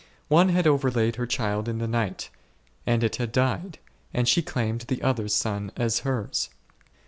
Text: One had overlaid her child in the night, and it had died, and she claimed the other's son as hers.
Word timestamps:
One 0.29 0.49
had 0.49 0.65
overlaid 0.65 1.17
her 1.17 1.27
child 1.27 1.67
in 1.67 1.77
the 1.77 1.87
night, 1.87 2.31
and 2.87 3.03
it 3.03 3.17
had 3.17 3.31
died, 3.31 3.77
and 4.15 4.27
she 4.27 4.41
claimed 4.41 4.81
the 4.87 5.03
other's 5.03 5.35
son 5.35 5.71
as 5.77 5.99
hers. 5.99 6.49